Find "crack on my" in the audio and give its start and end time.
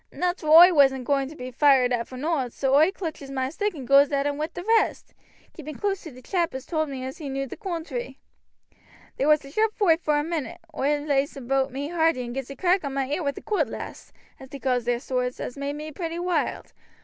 12.55-13.11